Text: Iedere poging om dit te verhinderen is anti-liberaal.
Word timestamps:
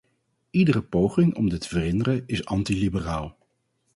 Iedere 0.49 0.81
poging 0.81 1.35
om 1.35 1.49
dit 1.49 1.61
te 1.61 1.67
verhinderen 1.67 2.23
is 2.27 2.45
anti-liberaal. 2.45 3.37